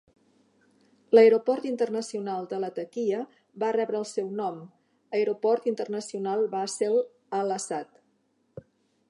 L'aeroport 1.17 1.67
internacional 1.71 2.47
de 2.53 2.59
Latakia 2.63 3.19
va 3.65 3.69
rebre 3.77 4.01
el 4.01 4.09
seu 4.13 4.33
nom, 4.41 4.59
Aeroport 5.19 5.71
Internacional 5.75 6.45
Bassel 6.57 6.99
Al-Àssad. 7.43 7.97